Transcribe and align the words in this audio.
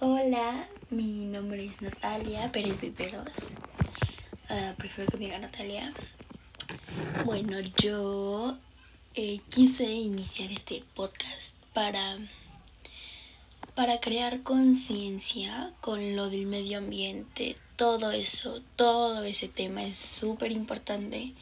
Hola, 0.00 0.68
mi 0.90 1.26
nombre 1.26 1.64
es 1.64 1.82
Natalia 1.82 2.52
Pérez 2.52 2.74
Piperos. 2.74 3.32
Ah, 4.48 4.72
prefiero 4.76 5.10
que 5.10 5.16
me 5.16 5.24
diga 5.24 5.40
Natalia. 5.40 5.92
Bueno, 7.24 7.58
yo 7.82 8.56
eh, 9.16 9.40
quise 9.48 9.90
iniciar 9.90 10.52
este 10.52 10.84
podcast 10.94 11.52
para, 11.74 12.16
para 13.74 13.98
crear 13.98 14.44
conciencia 14.44 15.72
con 15.80 16.14
lo 16.14 16.30
del 16.30 16.46
medio 16.46 16.78
ambiente. 16.78 17.56
Todo 17.74 18.12
eso, 18.12 18.62
todo 18.76 19.24
ese 19.24 19.48
tema 19.48 19.82
es 19.82 19.96
súper 19.96 20.52
importante 20.52 21.32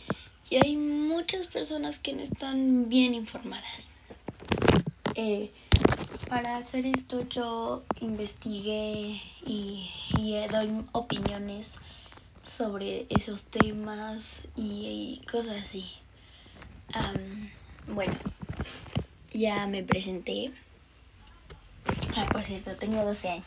y 0.48 0.56
hay 0.64 0.76
muchas 0.76 1.46
personas 1.46 1.98
que 1.98 2.14
no 2.14 2.22
están 2.22 2.88
bien 2.88 3.12
informadas. 3.12 3.92
Eh, 5.14 5.50
para 6.28 6.56
hacer 6.56 6.86
esto 6.86 7.28
yo 7.28 7.82
investigué 8.00 9.20
y, 9.44 9.90
doy 10.50 10.70
opiniones 10.92 11.78
sobre 12.44 13.06
esos 13.08 13.44
temas 13.44 14.42
y, 14.54 15.20
cosas 15.30 15.64
así. 15.64 15.90
bueno, 17.88 18.14
ya 19.32 19.66
me 19.66 19.82
presenté. 19.82 20.52
Ah, 22.16 22.26
por 22.30 22.42
cierto, 22.42 22.72
tengo 22.76 23.04
12 23.04 23.28
años. 23.28 23.46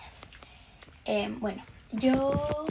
Em, 1.05 1.39
bueno, 1.39 1.63
yo 1.91 2.67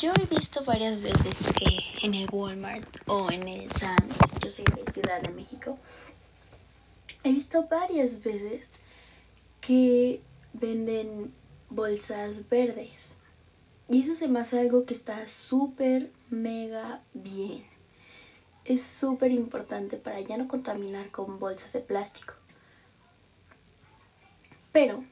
yo 0.00 0.12
he 0.14 0.34
visto 0.34 0.64
varias 0.64 1.02
veces 1.02 1.34
que 1.58 2.06
en 2.06 2.14
el 2.14 2.26
Walmart 2.30 2.86
o 3.06 3.30
en 3.30 3.46
el 3.46 3.70
Sam's, 3.70 4.16
yo 4.40 4.50
soy 4.50 4.64
de 4.64 4.90
Ciudad 4.90 5.20
de 5.20 5.28
México, 5.28 5.78
He 7.22 7.32
visto 7.32 7.66
varias 7.68 8.22
veces 8.22 8.62
que 9.60 10.20
venden 10.52 11.32
bolsas 11.68 12.48
verdes. 12.48 13.14
Y 13.88 14.02
eso 14.02 14.14
se 14.14 14.28
me 14.28 14.40
hace 14.40 14.58
algo 14.58 14.86
que 14.86 14.94
está 14.94 15.28
súper, 15.28 16.10
mega 16.30 17.00
bien. 17.12 17.64
Es 18.64 18.82
súper 18.82 19.32
importante 19.32 19.96
para 19.96 20.20
ya 20.20 20.36
no 20.36 20.48
contaminar 20.48 21.10
con 21.10 21.38
bolsas 21.38 21.72
de 21.72 21.80
plástico. 21.80 22.34
Pero 24.72 25.04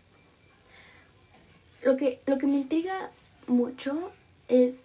lo 1.85 1.97
que, 1.97 2.21
lo 2.27 2.39
que 2.39 2.47
me 2.47 2.59
intriga 2.59 3.11
mucho 3.47 4.13
es... 4.49 4.77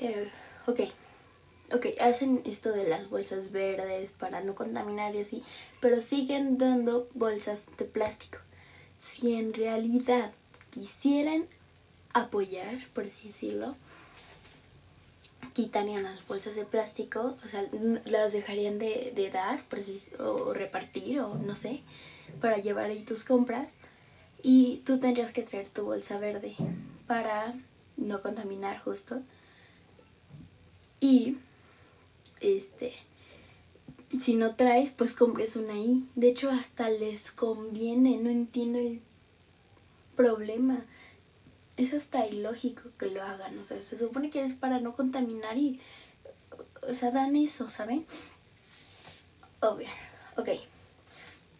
Eh, 0.00 0.28
ok, 0.66 0.80
ok, 1.72 1.86
hacen 2.00 2.42
esto 2.44 2.72
de 2.72 2.88
las 2.88 3.10
bolsas 3.10 3.52
verdes 3.52 4.12
para 4.12 4.40
no 4.40 4.54
contaminar 4.54 5.14
y 5.14 5.20
así, 5.20 5.42
pero 5.80 6.00
siguen 6.00 6.58
dando 6.58 7.08
bolsas 7.14 7.64
de 7.78 7.84
plástico. 7.84 8.38
Si 8.98 9.34
en 9.34 9.54
realidad 9.54 10.32
quisieran 10.70 11.46
apoyar, 12.12 12.86
por 12.92 13.04
así 13.04 13.28
decirlo, 13.28 13.76
quitarían 15.54 16.02
las 16.02 16.26
bolsas 16.26 16.54
de 16.54 16.64
plástico, 16.64 17.36
o 17.44 17.48
sea, 17.48 17.64
las 18.04 18.32
dejarían 18.32 18.78
de, 18.78 19.30
dar 19.32 19.62
por 19.64 19.78
o 20.18 20.52
repartir 20.52 21.20
o 21.20 21.34
no 21.34 21.54
sé, 21.54 21.80
para 22.40 22.58
llevar 22.58 22.90
ahí 22.90 23.02
tus 23.02 23.24
compras 23.24 23.68
y 24.42 24.82
tú 24.86 24.98
tendrías 24.98 25.32
que 25.32 25.42
traer 25.42 25.68
tu 25.68 25.84
bolsa 25.84 26.18
verde 26.18 26.54
para 27.06 27.54
no 27.96 28.22
contaminar 28.22 28.80
justo. 28.80 29.20
Y 31.00 31.38
este, 32.40 32.94
si 34.18 34.34
no 34.34 34.54
traes, 34.56 34.90
pues 34.90 35.12
compres 35.12 35.56
una 35.56 35.74
ahí. 35.74 36.08
De 36.14 36.28
hecho, 36.28 36.50
hasta 36.50 36.88
les 36.88 37.30
conviene, 37.30 38.16
no 38.18 38.30
entiendo 38.30 38.78
el 38.78 39.00
problema. 40.16 40.84
Es 41.76 41.94
hasta 41.94 42.26
ilógico 42.26 42.82
que 42.98 43.06
lo 43.06 43.22
hagan, 43.22 43.58
o 43.58 43.64
sea, 43.64 43.80
se 43.80 43.98
supone 43.98 44.30
que 44.30 44.44
es 44.44 44.54
para 44.54 44.80
no 44.80 44.94
contaminar 44.94 45.56
y, 45.56 45.80
o 46.88 46.92
sea, 46.92 47.10
dan 47.10 47.36
eso, 47.36 47.70
¿saben? 47.70 48.04
Obvio, 49.60 49.88
ok, 50.36 50.48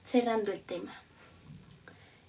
cerrando 0.05 0.53
el 0.53 0.61
tema. 0.63 0.95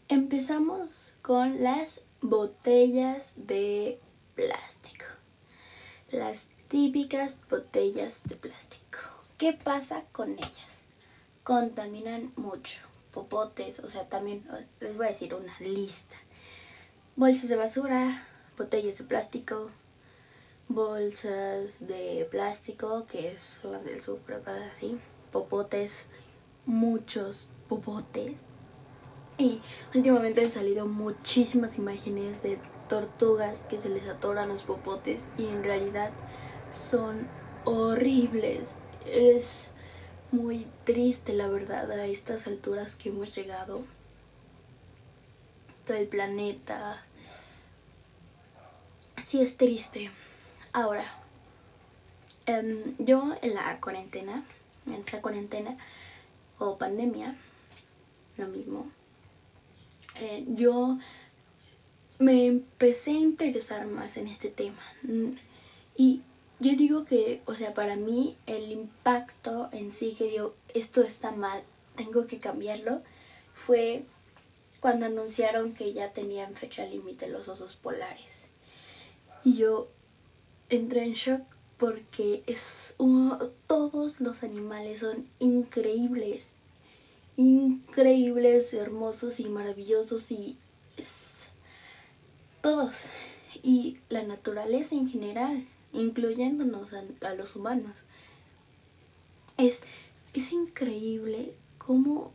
Empezamos 0.07 0.89
con 1.21 1.63
las 1.63 2.01
botellas 2.21 3.33
de 3.35 3.99
plástico. 4.35 5.05
Las 6.11 6.47
típicas 6.71 7.33
botellas 7.49 8.21
de 8.23 8.35
plástico. 8.35 8.99
¿Qué 9.37 9.51
pasa 9.51 10.05
con 10.13 10.31
ellas? 10.39 10.85
Contaminan 11.43 12.31
mucho. 12.37 12.79
Popotes, 13.13 13.79
o 13.79 13.89
sea, 13.89 14.07
también 14.07 14.41
les 14.79 14.95
voy 14.95 15.07
a 15.07 15.09
decir 15.09 15.33
una 15.33 15.53
lista. 15.59 16.15
Bolsas 17.17 17.49
de 17.49 17.57
basura, 17.57 18.25
botellas 18.57 18.99
de 18.99 19.03
plástico, 19.03 19.69
bolsas 20.69 21.81
de 21.81 22.25
plástico, 22.31 23.05
que 23.05 23.33
es 23.33 23.59
las 23.65 23.83
del 23.83 24.01
sur, 24.01 24.21
pero 24.25 24.39
cosas 24.39 24.71
así. 24.73 24.97
Popotes, 25.33 26.05
muchos 26.65 27.47
popotes. 27.67 28.35
Y 29.37 29.59
últimamente 29.93 30.45
han 30.45 30.51
salido 30.51 30.87
muchísimas 30.87 31.77
imágenes 31.77 32.41
de 32.43 32.57
tortugas 32.87 33.57
que 33.69 33.77
se 33.77 33.89
les 33.89 34.07
atoran 34.07 34.47
los 34.47 34.61
popotes 34.61 35.25
y 35.37 35.47
en 35.47 35.65
realidad 35.65 36.11
son 36.71 37.27
horribles. 37.65 38.73
Es 39.05 39.67
muy 40.31 40.65
triste, 40.85 41.33
la 41.33 41.47
verdad, 41.47 41.89
a 41.91 42.05
estas 42.05 42.47
alturas 42.47 42.95
que 42.95 43.09
hemos 43.09 43.35
llegado. 43.35 43.83
Todo 45.85 45.97
el 45.97 46.07
planeta. 46.07 47.03
Sí, 49.25 49.41
es 49.41 49.57
triste. 49.57 50.11
Ahora, 50.73 51.05
em, 52.45 52.95
yo 52.97 53.35
en 53.41 53.55
la 53.55 53.79
cuarentena, 53.79 54.43
en 54.87 54.93
esta 54.93 55.21
cuarentena 55.21 55.77
o 56.59 56.77
pandemia, 56.77 57.35
lo 58.37 58.47
mismo, 58.47 58.89
eh, 60.15 60.45
yo 60.47 60.97
me 62.19 62.45
empecé 62.45 63.11
a 63.11 63.15
interesar 63.15 63.85
más 63.87 64.17
en 64.17 64.27
este 64.27 64.49
tema. 64.49 64.81
Y 65.97 66.21
yo 66.61 66.75
digo 66.75 67.05
que, 67.05 67.41
o 67.47 67.55
sea, 67.55 67.73
para 67.73 67.95
mí 67.95 68.37
el 68.45 68.71
impacto 68.71 69.69
en 69.71 69.91
sí 69.91 70.13
que 70.15 70.29
digo, 70.29 70.53
esto 70.75 71.01
está 71.01 71.31
mal, 71.31 71.63
tengo 71.95 72.27
que 72.27 72.37
cambiarlo, 72.37 73.01
fue 73.55 74.03
cuando 74.79 75.07
anunciaron 75.07 75.73
que 75.73 75.91
ya 75.91 76.13
tenían 76.13 76.53
fecha 76.53 76.85
límite 76.85 77.27
los 77.27 77.47
osos 77.47 77.75
polares. 77.75 78.45
Y 79.43 79.55
yo 79.55 79.87
entré 80.69 81.03
en 81.03 81.13
shock 81.13 81.41
porque 81.79 82.43
es 82.45 82.93
uno, 82.99 83.39
todos 83.65 84.21
los 84.21 84.43
animales 84.43 84.99
son 84.99 85.27
increíbles, 85.39 86.49
increíbles, 87.37 88.71
hermosos 88.75 89.39
y 89.39 89.49
maravillosos 89.49 90.29
y 90.31 90.57
es, 90.97 91.47
todos. 92.61 93.05
Y 93.63 93.97
la 94.09 94.21
naturaleza 94.21 94.93
en 94.93 95.09
general 95.09 95.65
incluyéndonos 95.93 96.89
a, 96.93 97.33
los 97.33 97.55
humanos. 97.55 97.95
Es, 99.57 99.81
es 100.33 100.51
increíble 100.51 101.53
cómo 101.77 102.31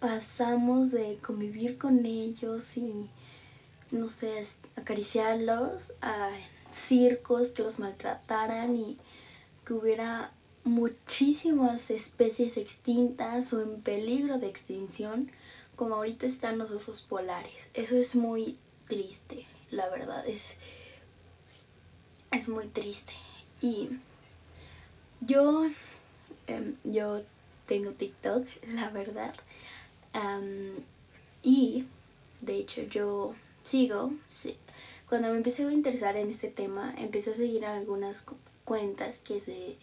pasamos 0.00 0.90
de 0.90 1.18
convivir 1.18 1.78
con 1.78 2.06
ellos 2.06 2.76
y, 2.76 3.08
no 3.90 4.08
sé, 4.08 4.46
acariciarlos 4.76 5.92
a 6.00 6.30
circos 6.74 7.48
que 7.48 7.62
los 7.62 7.78
maltrataran 7.78 8.76
y 8.76 8.98
que 9.64 9.74
hubiera 9.74 10.32
muchísimas 10.64 11.90
especies 11.90 12.56
extintas 12.56 13.52
o 13.52 13.62
en 13.62 13.80
peligro 13.82 14.38
de 14.38 14.48
extinción 14.48 15.30
como 15.76 15.94
ahorita 15.94 16.26
están 16.26 16.58
los 16.58 16.70
osos 16.70 17.02
polares. 17.02 17.68
Eso 17.74 17.96
es 17.96 18.14
muy 18.14 18.58
triste, 18.88 19.46
la 19.70 19.88
verdad. 19.88 20.26
Es, 20.26 20.56
muy 22.48 22.66
triste. 22.66 23.12
Y 23.60 23.88
yo, 25.20 25.66
em, 26.46 26.76
yo 26.84 27.22
tengo 27.66 27.92
TikTok, 27.92 28.46
la 28.74 28.90
verdad. 28.90 29.34
y 31.42 31.84
de 32.40 32.56
hecho 32.56 32.82
yo 32.82 33.34
sigo, 33.62 34.12
cuando 35.08 35.30
me 35.30 35.36
empecé 35.36 35.64
a 35.64 35.72
interesar 35.72 36.16
en 36.16 36.30
este 36.30 36.48
tema, 36.48 36.94
empecé 36.98 37.30
a 37.32 37.36
seguir 37.36 37.64
algunas 37.64 38.24
cuentas 38.64 39.16
que 39.18 39.40
se 39.40 39.76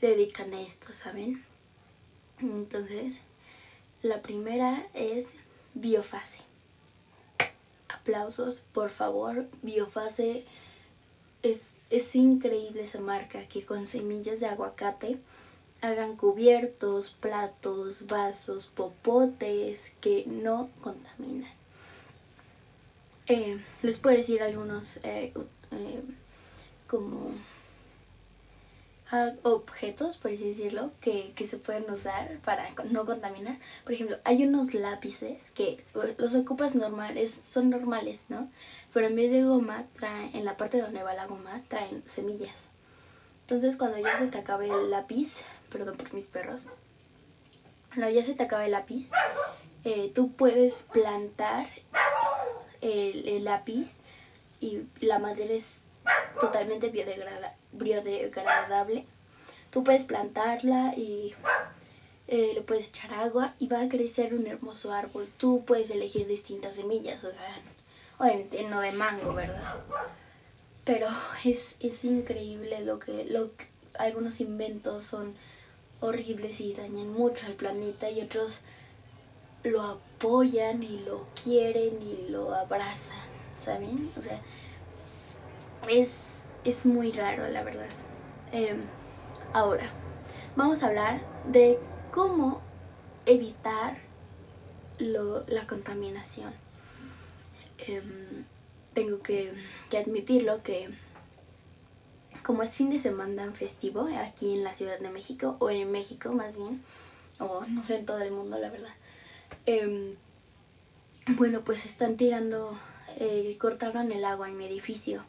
dedican 0.00 0.52
a 0.54 0.60
esto, 0.60 0.92
¿saben? 0.94 1.44
Entonces, 2.40 3.16
la 4.02 4.20
primera 4.22 4.86
es 4.94 5.34
Biofase. 5.74 6.38
Aplausos, 7.88 8.64
por 8.72 8.90
favor. 8.90 9.46
Biofase 9.62 10.44
es 11.42 11.73
es 11.96 12.16
increíble 12.16 12.84
esa 12.84 13.00
marca 13.00 13.46
que 13.46 13.64
con 13.64 13.86
semillas 13.86 14.40
de 14.40 14.46
aguacate 14.46 15.18
hagan 15.80 16.16
cubiertos, 16.16 17.10
platos, 17.10 18.06
vasos, 18.06 18.66
popotes 18.66 19.92
que 20.00 20.24
no 20.26 20.70
contaminan. 20.82 21.50
eh, 23.26 23.58
les 23.82 23.98
puedo 23.98 24.16
decir 24.16 24.42
algunos 24.42 24.98
eh, 24.98 25.32
eh, 25.70 26.02
como 26.86 27.32
objetos, 29.42 30.16
por 30.18 30.30
así 30.30 30.48
decirlo, 30.50 30.90
que, 31.00 31.32
que, 31.34 31.46
se 31.46 31.58
pueden 31.58 31.90
usar 31.90 32.38
para 32.44 32.68
no 32.90 33.04
contaminar. 33.04 33.56
Por 33.84 33.92
ejemplo, 33.92 34.18
hay 34.24 34.44
unos 34.44 34.74
lápices 34.74 35.50
que 35.52 35.84
los 36.18 36.34
ocupas 36.34 36.74
normales, 36.74 37.40
son 37.50 37.70
normales, 37.70 38.26
¿no? 38.28 38.48
Pero 38.92 39.06
en 39.06 39.16
vez 39.16 39.30
de 39.30 39.42
goma, 39.42 39.84
traen, 39.98 40.34
en 40.34 40.44
la 40.44 40.56
parte 40.56 40.80
donde 40.80 41.02
va 41.02 41.14
la 41.14 41.26
goma, 41.26 41.62
traen 41.68 42.02
semillas. 42.06 42.68
Entonces 43.42 43.76
cuando 43.76 43.98
ya 43.98 44.18
se 44.18 44.28
te 44.28 44.38
acabe 44.38 44.68
el 44.68 44.90
lápiz, 44.90 45.42
perdón 45.70 45.96
por 45.96 46.14
mis 46.14 46.24
perros, 46.24 46.68
cuando 47.92 48.10
ya 48.10 48.24
se 48.24 48.34
te 48.34 48.42
acabe 48.42 48.66
el 48.66 48.72
lápiz, 48.72 49.08
tú 50.14 50.32
puedes 50.32 50.84
plantar 50.92 51.66
el, 52.80 53.44
lápiz 53.44 53.98
y 54.60 54.82
la 55.00 55.18
madera 55.18 55.54
es 55.54 55.83
totalmente 56.40 56.90
biodegradable. 56.90 59.06
Tú 59.70 59.84
puedes 59.84 60.04
plantarla 60.04 60.94
y 60.96 61.34
eh, 62.28 62.52
le 62.54 62.60
puedes 62.62 62.88
echar 62.88 63.12
agua 63.14 63.54
y 63.58 63.66
va 63.66 63.82
a 63.82 63.88
crecer 63.88 64.34
un 64.34 64.46
hermoso 64.46 64.92
árbol. 64.92 65.28
Tú 65.36 65.64
puedes 65.66 65.90
elegir 65.90 66.26
distintas 66.26 66.76
semillas, 66.76 67.22
o 67.24 67.32
sea, 67.32 67.60
obviamente 68.18 68.62
no 68.64 68.80
de 68.80 68.92
mango, 68.92 69.34
¿verdad? 69.34 69.74
Pero 70.84 71.08
es, 71.44 71.76
es 71.80 72.04
increíble 72.04 72.80
lo 72.80 72.98
que, 72.98 73.24
lo 73.24 73.50
algunos 73.98 74.40
inventos 74.40 75.04
son 75.04 75.34
horribles 76.00 76.60
y 76.60 76.74
dañan 76.74 77.12
mucho 77.12 77.46
al 77.46 77.54
planeta 77.54 78.10
y 78.10 78.20
otros 78.20 78.60
lo 79.62 79.82
apoyan 79.82 80.82
y 80.82 81.00
lo 81.00 81.26
quieren 81.42 82.02
y 82.02 82.30
lo 82.30 82.54
abrazan, 82.54 83.16
¿saben? 83.58 84.10
O 84.18 84.22
sea, 84.22 84.40
es, 85.88 86.86
muy 86.86 87.12
raro, 87.12 87.48
la 87.48 87.62
verdad. 87.62 87.88
Em, 88.52 88.78
ahora, 89.52 89.86
vamos 90.56 90.82
a 90.82 90.88
hablar 90.88 91.20
de 91.50 91.78
cómo 92.12 92.60
evitar 93.26 93.96
la 94.98 95.66
contaminación. 95.66 96.52
Em, 97.86 98.44
tengo 98.94 99.20
que, 99.22 99.52
que 99.90 99.98
admitirlo 99.98 100.62
que 100.62 100.88
como 102.42 102.62
es 102.62 102.76
fin 102.76 102.90
de 102.90 102.98
semana 102.98 103.50
festivo 103.52 104.08
aquí 104.18 104.54
en 104.54 104.64
la 104.64 104.74
Ciudad 104.74 104.98
de 104.98 105.10
México, 105.10 105.56
o 105.60 105.70
en 105.70 105.90
México 105.90 106.32
más 106.32 106.56
bien, 106.56 106.82
o 107.38 107.64
no 107.66 107.84
sé 107.84 107.96
en 107.96 108.06
todo 108.06 108.20
el 108.20 108.30
mundo 108.30 108.58
la 108.58 108.68
verdad, 108.68 108.92
Em, 109.66 110.14
bueno, 111.36 111.62
pues 111.62 111.86
están 111.86 112.16
tirando, 112.16 112.78
eh, 113.16 113.56
cortaron 113.58 114.12
el 114.12 114.24
agua 114.24 114.48
en 114.48 114.58
mi 114.58 114.66
edificio. 114.66 115.24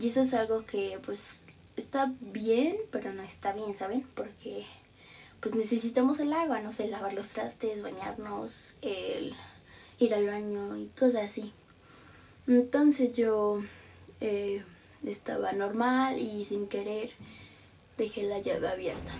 Y 0.00 0.08
eso 0.08 0.22
es 0.22 0.34
algo 0.34 0.64
que 0.64 0.98
pues 1.04 1.38
está 1.76 2.12
bien, 2.20 2.76
pero 2.90 3.12
no 3.12 3.22
está 3.22 3.52
bien, 3.52 3.76
¿saben? 3.76 4.04
Porque 4.14 4.64
pues 5.40 5.54
necesitamos 5.54 6.20
el 6.20 6.32
agua, 6.32 6.60
no 6.60 6.72
sé, 6.72 6.88
lavar 6.88 7.12
los 7.12 7.28
trastes, 7.28 7.82
bañarnos, 7.82 8.74
el, 8.82 9.34
ir 9.98 10.14
al 10.14 10.26
baño 10.26 10.76
y 10.76 10.86
cosas 10.98 11.24
así. 11.30 11.52
Entonces 12.46 13.12
yo 13.12 13.62
eh, 14.20 14.62
estaba 15.04 15.52
normal 15.52 16.18
y 16.18 16.44
sin 16.44 16.68
querer 16.68 17.10
dejé 17.96 18.22
la 18.24 18.38
llave 18.38 18.68
abierta. 18.68 19.12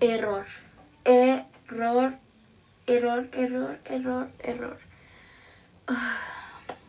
Error. 0.00 0.46
Error 1.04 2.14
error, 2.86 3.28
error, 3.32 3.78
error, 3.84 4.28
error. 4.38 4.78
Ah, 5.88 6.18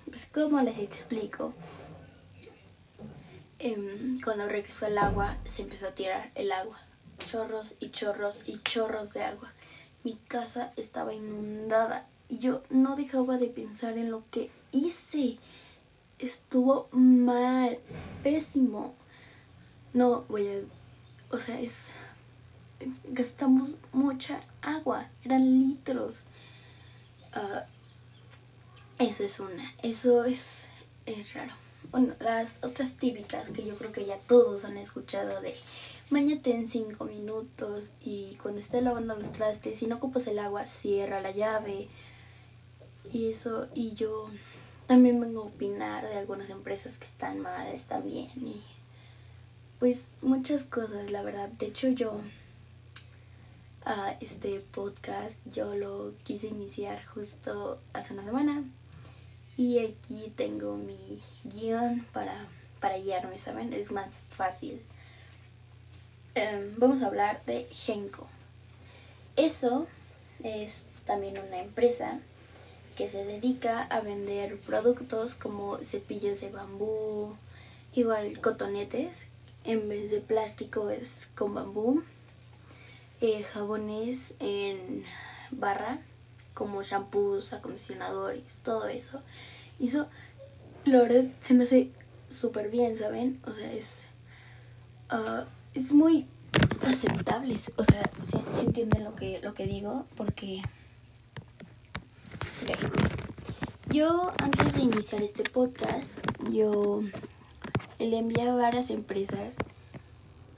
pues, 0.06 0.26
¿cómo 0.34 0.62
les 0.62 0.78
explico? 0.78 1.54
Em, 3.60 4.20
cuando 4.22 4.48
regresó 4.48 4.88
el 4.88 4.98
agua, 4.98 5.38
se 5.46 5.64
empezó 5.64 5.88
a 5.88 5.96
tirar 5.96 6.32
el 6.36 6.52
agua. 6.52 6.80
Chorros 7.18 7.76
y 7.80 7.90
chorros 7.90 8.44
y 8.48 8.60
chorros 8.60 9.14
de 9.14 9.24
agua. 9.24 9.52
Mi 10.04 10.16
casa 10.28 10.72
estaba 10.78 11.14
inundada 11.14 12.06
y 12.30 12.40
yo 12.40 12.64
no 12.70 12.96
dejaba 12.96 13.38
de 13.38 13.48
pensar 13.48 13.98
en 13.98 14.12
lo 14.12 14.24
que 14.32 14.52
hice. 14.72 15.38
Estuvo 16.20 16.88
mal, 16.92 17.80
pésimo. 18.24 18.96
No 19.94 20.24
voy 20.30 20.48
a... 20.48 21.36
O 21.36 21.40
sea, 21.40 21.60
es 21.60 21.94
gastamos 23.06 23.78
mucha 23.92 24.42
agua, 24.62 25.08
eran 25.24 25.60
litros. 25.60 26.18
Ah, 27.34 27.66
eso 29.00 29.24
es 29.24 29.40
una, 29.40 29.74
eso 29.84 30.26
es, 30.26 30.68
es 31.06 31.34
raro. 31.34 31.54
Bueno, 31.92 32.14
las 32.20 32.64
otras 32.64 32.96
típicas 32.96 33.50
que 33.50 33.66
yo 33.66 33.76
creo 33.78 33.92
que 33.92 34.06
ya 34.06 34.18
todos 34.28 34.66
han 34.66 34.78
escuchado 34.78 35.42
de 35.42 35.56
bañate 36.10 36.54
en 36.54 36.70
5 36.70 37.06
minutos 37.06 37.92
y 38.04 38.38
cuando 38.42 38.62
estés 38.62 38.84
lavando 38.84 39.16
los 39.16 39.32
trastes, 39.32 39.80
si 39.80 39.88
no 39.88 39.96
ocupas 39.98 40.28
el 40.28 40.40
agua, 40.40 40.68
cierra 40.68 41.22
la 41.22 41.32
llave. 41.32 41.88
Y 43.12 43.32
eso, 43.32 43.68
y 43.74 43.94
yo 43.94 44.30
también 44.86 45.20
vengo 45.20 45.44
a 45.44 45.46
opinar 45.46 46.08
de 46.08 46.18
algunas 46.18 46.50
empresas 46.50 46.98
que 46.98 47.06
están 47.06 47.40
mal, 47.40 47.68
están 47.68 48.04
bien 48.04 48.30
y 48.36 48.62
pues 49.80 50.20
muchas 50.24 50.64
cosas, 50.64 51.10
la 51.12 51.22
verdad. 51.22 51.50
De 51.50 51.68
hecho 51.68 51.90
yo 51.90 52.20
a 53.88 54.18
este 54.20 54.60
podcast. 54.60 55.40
Yo 55.54 55.74
lo 55.76 56.14
quise 56.24 56.48
iniciar 56.48 57.04
justo 57.06 57.80
hace 57.94 58.14
una 58.14 58.24
semana. 58.24 58.64
Y 59.58 59.80
aquí 59.80 60.32
tengo 60.36 60.78
mi 60.78 61.22
guion 61.44 62.06
para, 62.14 62.46
para 62.80 62.98
guiarme, 62.98 63.40
¿saben? 63.40 63.74
Es 63.74 63.92
más 63.92 64.26
fácil. 64.30 64.80
Em, 66.36 66.76
vamos 66.78 67.02
a 67.02 67.08
hablar 67.08 67.44
de 67.46 67.68
Genko. 67.72 68.28
Eso 69.36 69.88
es 70.44 70.86
también 71.06 71.40
una 71.40 71.60
empresa 71.60 72.20
que 72.96 73.10
se 73.10 73.26
dedica 73.26 73.84
a 73.84 74.02
vender 74.02 74.58
productos 74.58 75.34
como 75.34 75.78
cepillos 75.80 76.42
de 76.42 76.50
bambú, 76.50 77.36
igual 77.94 78.40
cotonetes, 78.42 79.26
en 79.64 79.90
vez 79.90 80.12
de 80.12 80.20
plástico 80.22 80.90
es 80.90 81.30
con 81.36 81.54
bambú 81.54 82.04
eh, 83.20 83.44
jabones 83.44 84.36
en 84.40 85.04
barra, 85.52 86.00
como 86.58 86.82
shampoos, 86.82 87.54
acondicionadores, 87.54 88.44
todo 88.64 88.88
eso. 88.88 89.22
Y 89.80 89.90
eso, 89.90 90.08
la 90.86 91.02
verdad, 91.02 91.26
se 91.40 91.54
me 91.54 91.66
hace 91.66 91.92
súper 92.32 92.72
bien, 92.72 92.98
¿saben? 92.98 93.40
O 93.46 93.52
sea, 93.52 93.72
es, 93.74 94.02
uh, 95.12 95.44
es 95.76 95.92
muy 95.92 96.26
aceptable. 96.84 97.56
O 97.76 97.84
sea, 97.84 98.02
si 98.54 98.66
entienden 98.66 99.04
lo 99.04 99.16
que, 99.16 99.40
lo 99.42 99.54
que 99.54 99.68
digo, 99.68 100.08
porque... 100.16 100.64
Yo, 103.90 104.32
antes 104.40 104.74
de 104.74 104.82
iniciar 104.82 105.22
este 105.22 105.44
podcast, 105.44 106.12
yo 106.52 107.04
le 108.00 108.18
envié 108.18 108.50
a 108.50 108.54
varias 108.56 108.90
empresas. 108.90 109.58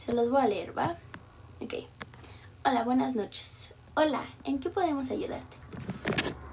Se 0.04 0.14
los 0.14 0.30
voy 0.30 0.42
a 0.42 0.48
leer, 0.48 0.78
¿va? 0.78 0.98
Ok. 1.60 1.74
Hola, 2.66 2.84
buenas 2.86 3.16
noches. 3.16 3.74
Hola, 3.96 4.26
¿en 4.46 4.60
qué 4.60 4.70
podemos 4.70 5.12
ayudarte? 5.12 5.59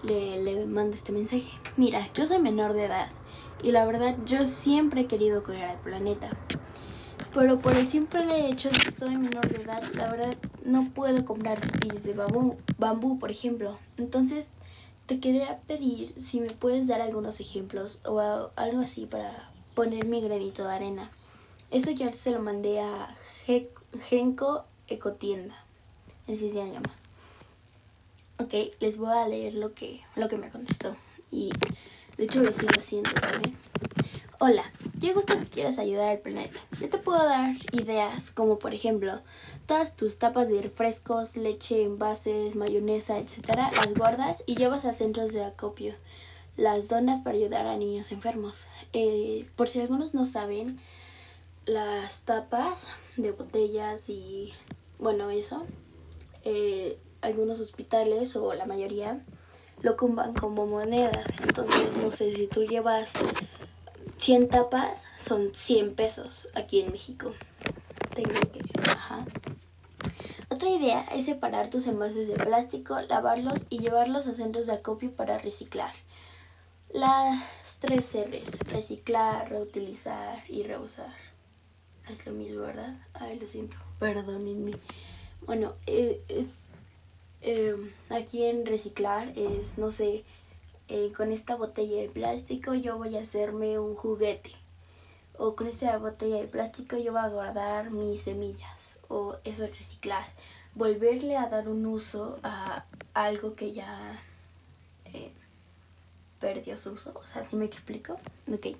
Le, 0.02 0.42
le 0.42 0.66
mando 0.66 0.94
este 0.94 1.12
mensaje. 1.12 1.50
Mira, 1.76 2.06
yo 2.14 2.26
soy 2.26 2.38
menor 2.38 2.72
de 2.72 2.84
edad 2.84 3.08
y 3.62 3.72
la 3.72 3.84
verdad 3.86 4.16
yo 4.26 4.44
siempre 4.44 5.02
he 5.02 5.06
querido 5.06 5.42
cuidar 5.42 5.70
al 5.70 5.80
planeta. 5.80 6.30
Pero 7.34 7.58
por 7.58 7.74
el 7.76 7.86
simple 7.86 8.48
hecho 8.48 8.70
de 8.70 8.78
que 8.78 8.90
soy 8.90 9.16
menor 9.16 9.48
de 9.48 9.62
edad, 9.62 9.82
la 9.94 10.10
verdad 10.10 10.36
no 10.64 10.88
puedo 10.94 11.24
comprar 11.24 11.60
cepillos 11.60 12.02
de 12.02 12.14
bambú, 12.14 12.56
bambú, 12.78 13.18
por 13.18 13.30
ejemplo. 13.30 13.78
Entonces 13.98 14.48
te 15.06 15.20
quería 15.20 15.58
pedir 15.66 16.14
si 16.20 16.40
me 16.40 16.50
puedes 16.50 16.86
dar 16.86 17.00
algunos 17.00 17.40
ejemplos 17.40 18.00
o 18.04 18.20
algo 18.56 18.80
así 18.80 19.06
para 19.06 19.50
poner 19.74 20.06
mi 20.06 20.20
granito 20.20 20.64
de 20.66 20.74
arena. 20.74 21.10
Eso 21.70 21.90
ya 21.90 22.10
se 22.12 22.30
lo 22.30 22.40
mandé 22.40 22.80
a 22.80 23.08
Genco 24.08 24.64
Ecotienda 24.88 25.54
así 26.28 26.50
se 26.50 26.56
llama. 26.56 26.92
Ok, 28.38 28.52
les 28.80 28.98
voy 28.98 29.16
a 29.16 29.26
leer 29.26 29.54
lo 29.54 29.72
que, 29.72 30.02
lo 30.14 30.28
que 30.28 30.36
me 30.36 30.50
contestó. 30.50 30.94
Y 31.30 31.50
de 32.18 32.24
hecho 32.24 32.42
lo 32.42 32.52
sigo 32.52 32.78
haciendo 32.78 33.10
también. 33.12 33.56
Hola, 34.38 34.62
qué 35.00 35.14
gusto 35.14 35.38
que 35.38 35.46
quieras 35.46 35.78
ayudar 35.78 36.10
al 36.10 36.18
planeta. 36.18 36.60
Yo 36.78 36.90
te 36.90 36.98
puedo 36.98 37.24
dar 37.24 37.54
ideas 37.72 38.30
como 38.30 38.58
por 38.58 38.74
ejemplo, 38.74 39.18
todas 39.64 39.96
tus 39.96 40.18
tapas 40.18 40.50
de 40.50 40.60
refrescos, 40.60 41.36
leche, 41.36 41.82
envases, 41.82 42.56
mayonesa, 42.56 43.18
etcétera, 43.18 43.70
las 43.74 43.94
guardas 43.94 44.42
y 44.44 44.54
llevas 44.54 44.84
a 44.84 44.92
centros 44.92 45.32
de 45.32 45.42
acopio. 45.42 45.94
Las 46.58 46.88
donas 46.88 47.22
para 47.22 47.38
ayudar 47.38 47.66
a 47.66 47.78
niños 47.78 48.12
enfermos. 48.12 48.66
Eh, 48.92 49.48
por 49.56 49.68
si 49.68 49.80
algunos 49.80 50.12
no 50.12 50.26
saben, 50.26 50.78
las 51.64 52.20
tapas 52.20 52.88
de 53.16 53.32
botellas 53.32 54.10
y 54.10 54.52
bueno, 54.98 55.30
eso 55.30 55.64
eh, 56.44 56.98
algunos 57.22 57.60
hospitales 57.60 58.36
o 58.36 58.52
la 58.54 58.66
mayoría 58.66 59.20
lo 59.82 59.92
ocupan 59.92 60.34
como 60.34 60.66
moneda. 60.66 61.22
Entonces, 61.42 61.96
no 62.02 62.10
sé, 62.10 62.34
si 62.34 62.46
tú 62.46 62.64
llevas 62.64 63.12
100 64.18 64.48
tapas, 64.48 65.04
son 65.18 65.52
100 65.54 65.94
pesos 65.94 66.48
aquí 66.54 66.80
en 66.80 66.92
México. 66.92 67.32
Tengo 68.14 68.40
que... 68.52 68.60
Ajá. 68.90 69.24
Otra 70.48 70.70
idea 70.70 71.02
es 71.12 71.24
separar 71.26 71.70
tus 71.70 71.86
envases 71.86 72.28
de 72.28 72.34
plástico, 72.34 73.00
lavarlos 73.02 73.64
y 73.68 73.78
llevarlos 73.78 74.26
a 74.26 74.34
centros 74.34 74.66
de 74.66 74.74
acopio 74.74 75.12
para 75.12 75.38
reciclar. 75.38 75.92
Las 76.92 77.78
tres 77.80 78.14
R's, 78.14 78.58
reciclar, 78.68 79.50
reutilizar 79.50 80.44
y 80.48 80.62
reusar. 80.62 81.12
Es 82.08 82.26
lo 82.26 82.32
mismo, 82.32 82.62
¿verdad? 82.62 82.96
Ay, 83.14 83.38
lo 83.40 83.48
siento, 83.48 83.76
perdónenme. 83.98 84.70
Bueno, 85.44 85.74
eh, 85.86 86.22
es, 86.28 86.65
em, 87.46 87.90
aquí 88.10 88.44
en 88.44 88.66
reciclar 88.66 89.32
es, 89.36 89.78
no 89.78 89.92
sé, 89.92 90.24
eh, 90.88 91.12
con 91.16 91.32
esta 91.32 91.56
botella 91.56 92.00
de 92.00 92.08
plástico 92.08 92.74
yo 92.74 92.96
voy 92.98 93.16
a 93.16 93.22
hacerme 93.22 93.78
un 93.78 93.94
juguete. 93.94 94.52
O 95.38 95.54
con 95.56 95.66
esta 95.66 95.98
botella 95.98 96.36
de 96.36 96.46
plástico 96.46 96.96
yo 96.96 97.12
voy 97.12 97.22
a 97.22 97.28
guardar 97.28 97.90
mis 97.90 98.22
semillas. 98.22 98.96
O 99.08 99.36
eso 99.44 99.64
es 99.64 99.76
reciclar. 99.76 100.24
Volverle 100.74 101.36
a 101.36 101.48
dar 101.48 101.68
un 101.68 101.86
uso 101.86 102.38
a 102.42 102.84
algo 103.14 103.54
que 103.54 103.72
ya 103.72 104.22
eh, 105.12 105.32
perdió 106.40 106.78
su 106.78 106.92
uso. 106.92 107.12
O 107.14 107.26
sea, 107.26 107.42
si 107.42 107.56
me 107.56 107.64
explico? 107.64 108.18
Ok. 108.52 108.76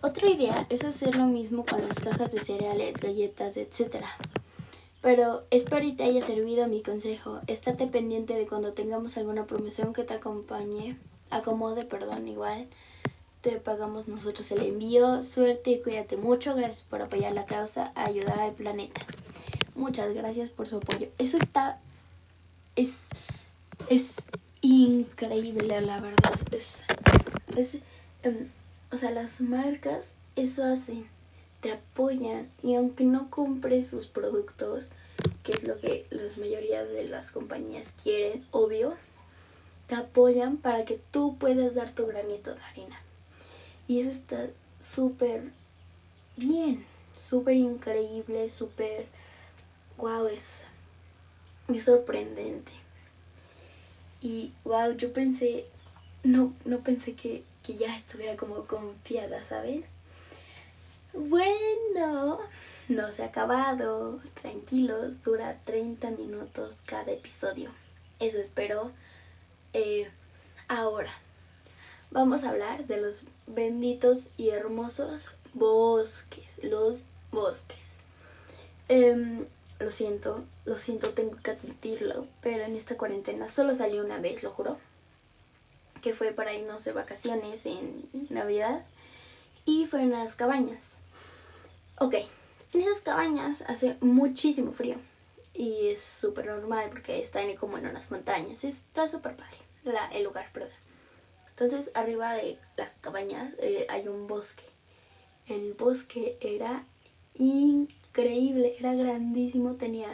Otra 0.00 0.30
idea 0.30 0.66
es 0.70 0.84
hacer 0.84 1.16
lo 1.16 1.26
mismo 1.26 1.66
con 1.66 1.80
las 1.86 1.98
cajas 1.98 2.30
de 2.30 2.38
cereales, 2.38 2.98
galletas, 2.98 3.56
etc. 3.56 4.04
Pero 5.00 5.44
espero 5.50 5.84
y 5.84 5.92
te 5.92 6.04
haya 6.04 6.20
servido 6.20 6.66
mi 6.66 6.82
consejo. 6.82 7.40
Estate 7.46 7.86
pendiente 7.86 8.34
de 8.34 8.46
cuando 8.46 8.72
tengamos 8.72 9.16
alguna 9.16 9.46
promoción 9.46 9.92
que 9.92 10.04
te 10.04 10.14
acompañe, 10.14 10.98
acomode, 11.30 11.84
perdón, 11.84 12.26
igual. 12.26 12.66
Te 13.40 13.52
pagamos 13.60 14.08
nosotros 14.08 14.50
el 14.50 14.62
envío. 14.62 15.22
Suerte 15.22 15.70
y 15.70 15.80
cuídate 15.80 16.16
mucho. 16.16 16.54
Gracias 16.56 16.82
por 16.82 17.02
apoyar 17.02 17.32
la 17.32 17.46
causa, 17.46 17.92
ayudar 17.94 18.40
al 18.40 18.54
planeta. 18.54 19.00
Muchas 19.76 20.12
gracias 20.14 20.50
por 20.50 20.66
su 20.66 20.78
apoyo. 20.78 21.08
Eso 21.18 21.36
está. 21.36 21.78
Es. 22.74 22.94
Es 23.88 24.06
increíble, 24.60 25.80
la 25.80 26.00
verdad. 26.00 26.32
Es. 26.50 26.82
es 27.56 27.78
em, 28.24 28.48
o 28.90 28.96
sea, 28.96 29.12
las 29.12 29.40
marcas 29.40 30.06
eso 30.38 30.64
hacen, 30.64 31.04
te 31.60 31.72
apoyan 31.72 32.50
y 32.62 32.74
aunque 32.74 33.04
no 33.04 33.30
compres 33.30 33.88
sus 33.88 34.06
productos, 34.06 34.88
que 35.42 35.52
es 35.52 35.64
lo 35.64 35.78
que 35.78 36.06
las 36.10 36.38
mayorías 36.38 36.88
de 36.90 37.04
las 37.04 37.30
compañías 37.30 37.92
quieren, 38.02 38.46
obvio, 38.50 38.94
te 39.86 39.94
apoyan 39.94 40.56
para 40.56 40.84
que 40.84 41.00
tú 41.10 41.36
puedas 41.38 41.74
dar 41.74 41.94
tu 41.94 42.06
granito 42.06 42.54
de 42.54 42.60
arena. 42.62 43.00
Y 43.86 44.00
eso 44.00 44.10
está 44.10 44.46
súper 44.80 45.50
bien, 46.36 46.84
súper 47.28 47.56
increíble, 47.56 48.48
súper, 48.48 49.06
wow, 49.96 50.26
es, 50.26 50.64
es 51.68 51.84
sorprendente. 51.84 52.72
Y 54.20 54.52
wow, 54.64 54.92
yo 54.92 55.12
pensé, 55.12 55.64
no, 56.22 56.52
no 56.64 56.80
pensé 56.80 57.14
que 57.14 57.42
que 57.68 57.76
ya 57.76 57.94
estuviera 57.94 58.34
como 58.34 58.64
confiada, 58.64 59.44
¿saben? 59.44 59.84
Bueno, 61.12 62.38
no 62.88 63.10
se 63.10 63.22
ha 63.22 63.26
acabado. 63.26 64.20
Tranquilos, 64.40 65.22
dura 65.22 65.58
30 65.64 66.10
minutos 66.12 66.78
cada 66.84 67.12
episodio. 67.12 67.70
Eso 68.18 68.38
espero. 68.38 68.92
Eh, 69.72 70.10
ahora, 70.68 71.10
vamos 72.10 72.44
a 72.44 72.50
hablar 72.50 72.86
de 72.86 72.98
los 72.98 73.24
benditos 73.46 74.28
y 74.36 74.50
hermosos 74.50 75.28
bosques. 75.54 76.62
Los 76.62 77.04
bosques. 77.32 77.92
Em, 78.88 79.46
lo 79.80 79.90
siento, 79.90 80.44
lo 80.64 80.76
siento, 80.76 81.10
tengo 81.10 81.36
que 81.42 81.52
admitirlo, 81.52 82.26
pero 82.42 82.64
en 82.64 82.74
esta 82.74 82.96
cuarentena 82.96 83.48
solo 83.48 83.74
salió 83.74 84.04
una 84.04 84.18
vez, 84.18 84.42
lo 84.42 84.50
juro 84.50 84.78
que 86.00 86.14
fue 86.14 86.32
para 86.32 86.54
irnos 86.54 86.84
de 86.84 86.92
vacaciones 86.92 87.66
en 87.66 88.08
Navidad 88.30 88.84
y 89.68 89.84
fueron 89.84 90.14
a 90.14 90.24
las 90.24 90.34
cabañas. 90.34 90.96
Ok, 92.00 92.14
en 92.72 92.80
esas 92.80 93.00
cabañas 93.00 93.62
hace 93.66 93.98
muchísimo 94.00 94.72
frío 94.72 94.96
y 95.52 95.88
es 95.88 96.02
súper 96.02 96.46
normal 96.46 96.88
porque 96.88 97.20
están 97.20 97.54
como 97.56 97.76
en 97.76 97.86
unas 97.86 98.10
montañas. 98.10 98.64
Está 98.64 99.06
súper 99.06 99.36
padre 99.36 99.58
el 100.14 100.24
lugar, 100.24 100.48
perdón. 100.54 100.72
Entonces 101.50 101.90
arriba 101.92 102.32
de 102.32 102.58
las 102.78 102.94
cabañas 102.94 103.52
eh, 103.58 103.86
hay 103.90 104.08
un 104.08 104.26
bosque. 104.26 104.64
El 105.48 105.74
bosque 105.74 106.38
era 106.40 106.86
increíble, 107.34 108.74
era 108.78 108.94
grandísimo, 108.94 109.74
tenía 109.74 110.08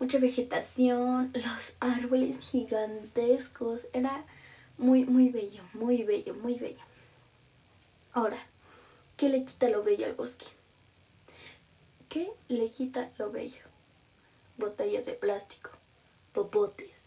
mucha 0.00 0.18
vegetación, 0.18 1.30
los 1.32 1.74
árboles 1.78 2.38
gigantescos, 2.40 3.82
era 3.92 4.24
muy, 4.78 5.04
muy 5.04 5.28
bello, 5.28 5.62
muy 5.74 6.02
bello, 6.02 6.34
muy 6.34 6.54
bello. 6.54 6.82
Ahora, 8.12 8.38
¿qué 9.16 9.28
le 9.28 9.44
quita 9.44 9.68
lo 9.68 9.82
bello 9.82 10.06
al 10.06 10.14
bosque? 10.14 10.46
¿Qué 12.08 12.30
le 12.48 12.70
quita 12.70 13.10
lo 13.18 13.30
bello? 13.30 13.62
Botellas 14.56 15.06
de 15.06 15.12
plástico, 15.12 15.70
popotes, 16.32 17.02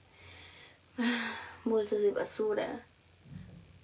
bolsas 1.66 2.01
de 2.01 2.12
basura. 2.12 2.86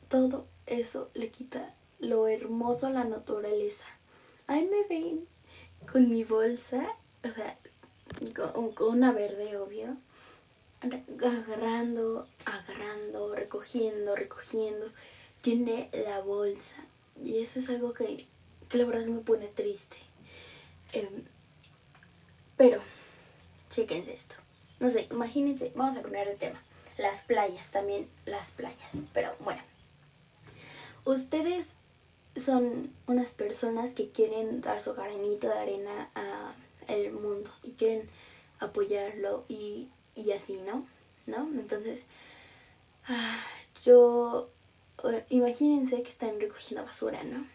Todo 0.09 0.45
eso 0.65 1.09
le 1.13 1.29
quita 1.29 1.73
lo 1.99 2.27
hermoso 2.27 2.87
a 2.87 2.91
la 2.91 3.03
naturaleza. 3.03 3.85
Ahí 4.47 4.65
me 4.65 4.87
ven 4.87 5.27
con 5.91 6.09
mi 6.09 6.23
bolsa, 6.23 6.87
o 7.23 7.29
sea, 7.29 7.57
con, 8.35 8.71
con 8.71 8.97
una 8.97 9.11
verde, 9.11 9.57
obvio 9.57 9.97
agarrando, 10.81 12.27
agarrando, 12.45 13.35
recogiendo, 13.35 14.15
recogiendo. 14.15 14.87
Tiene 15.41 15.89
la 15.93 16.19
bolsa. 16.21 16.75
Y 17.23 17.39
eso 17.39 17.59
es 17.59 17.69
algo 17.69 17.93
que, 17.93 18.25
que 18.69 18.77
la 18.77 18.85
verdad 18.85 19.05
me 19.05 19.19
pone 19.19 19.47
triste. 19.47 19.97
Em, 20.93 21.07
pero, 22.57 22.81
chequense 23.69 24.13
esto. 24.13 24.35
No 24.79 24.89
sé, 24.89 25.07
imagínense, 25.11 25.71
vamos 25.75 25.97
a 25.97 26.01
cambiar 26.01 26.27
de 26.27 26.35
tema. 26.35 26.61
Las 26.97 27.21
playas, 27.21 27.71
también 27.71 28.07
las 28.25 28.51
playas. 28.51 28.91
Pero 29.13 29.35
bueno. 29.39 29.61
Ustedes 31.05 31.73
son 32.35 32.91
unas 33.07 33.31
personas 33.31 33.93
que 33.93 34.09
quieren 34.09 34.61
dar 34.61 34.81
su 34.81 34.93
granito 34.93 35.47
de 35.47 35.59
arena 35.59 36.09
al 36.87 37.11
mundo 37.11 37.51
y 37.63 37.71
quieren 37.71 38.09
apoyarlo 38.59 39.45
y 39.47 39.87
y 40.15 40.31
así, 40.31 40.61
¿no? 40.65 40.85
¿No? 41.27 41.47
Entonces, 41.59 42.05
ah, 43.07 43.43
yo, 43.83 44.49
imagínense 45.29 46.01
que 46.01 46.09
están 46.09 46.39
recogiendo 46.39 46.85
basura, 46.85 47.23
¿no? 47.23 47.45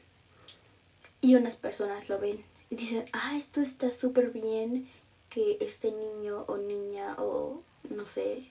Y 1.20 1.34
unas 1.34 1.56
personas 1.56 2.08
lo 2.08 2.18
ven 2.18 2.44
y 2.70 2.76
dicen, 2.76 3.04
ah, 3.12 3.36
esto 3.36 3.60
está 3.60 3.90
súper 3.90 4.30
bien 4.30 4.88
que 5.28 5.58
este 5.60 5.92
niño 5.92 6.44
o 6.48 6.56
niña 6.56 7.14
o 7.18 7.62
no 7.88 8.04
sé, 8.04 8.44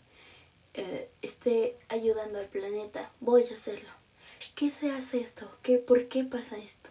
eh, 0.74 1.10
esté 1.22 1.78
ayudando 1.88 2.40
al 2.40 2.46
planeta, 2.46 3.10
voy 3.20 3.44
a 3.44 3.54
hacerlo. 3.54 3.90
¿Qué 4.56 4.70
se 4.70 4.92
hace 4.92 5.22
esto? 5.22 5.50
¿Qué, 5.64 5.78
¿Por 5.78 6.08
qué 6.08 6.24
pasa 6.24 6.58
esto? 6.58 6.90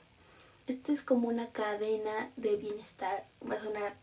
Esto 0.66 0.92
es 0.92 1.02
como 1.02 1.28
una 1.28 1.48
cadena 1.50 2.30
de 2.36 2.56
bienestar. 2.56 3.24
Va 3.48 3.56
a 3.56 3.62
sonar 3.62 3.94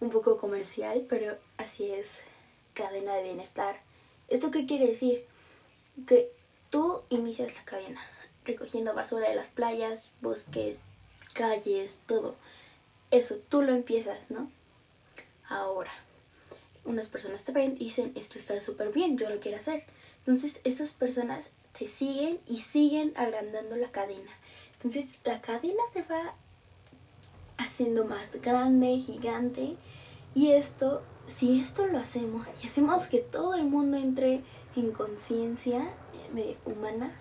un 0.00 0.10
poco 0.10 0.38
comercial, 0.38 1.06
pero 1.08 1.36
así 1.56 1.90
es 1.90 2.20
cadena 2.74 3.14
de 3.14 3.24
bienestar. 3.24 3.80
¿Esto 4.28 4.50
qué 4.50 4.66
quiere 4.66 4.86
decir? 4.86 5.24
Que 6.06 6.30
tú 6.70 7.02
inicias 7.10 7.54
la 7.54 7.64
cadena 7.64 8.00
recogiendo 8.48 8.94
basura 8.94 9.28
de 9.28 9.36
las 9.36 9.50
playas, 9.50 10.10
bosques, 10.20 10.78
calles, 11.34 12.00
todo. 12.06 12.34
Eso, 13.10 13.36
tú 13.48 13.62
lo 13.62 13.72
empiezas, 13.72 14.30
¿no? 14.30 14.50
Ahora, 15.48 15.92
unas 16.84 17.08
personas 17.08 17.44
te 17.44 17.52
ven 17.52 17.72
y 17.72 17.84
dicen, 17.84 18.12
esto 18.16 18.38
está 18.38 18.60
súper 18.60 18.90
bien, 18.92 19.18
yo 19.18 19.28
lo 19.28 19.38
quiero 19.38 19.58
hacer. 19.58 19.84
Entonces, 20.20 20.60
esas 20.64 20.92
personas 20.92 21.44
te 21.78 21.86
siguen 21.88 22.40
y 22.46 22.60
siguen 22.60 23.12
agrandando 23.16 23.76
la 23.76 23.90
cadena. 23.90 24.30
Entonces, 24.74 25.10
la 25.24 25.40
cadena 25.40 25.82
se 25.92 26.02
va 26.02 26.34
haciendo 27.58 28.04
más 28.04 28.40
grande, 28.40 28.98
gigante, 28.98 29.76
y 30.34 30.52
esto 30.52 31.02
si 31.26 31.60
esto 31.60 31.86
lo 31.86 31.98
hacemos 31.98 32.46
y 32.62 32.66
hacemos 32.66 33.06
que 33.06 33.18
todo 33.18 33.54
el 33.54 33.64
mundo 33.64 33.98
entre 33.98 34.40
en 34.76 34.92
conciencia 34.92 35.86
humana, 36.64 37.12